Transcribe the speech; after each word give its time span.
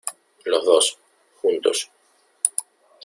los 0.45 0.65
dos, 0.65 0.97
juntos. 1.43 1.87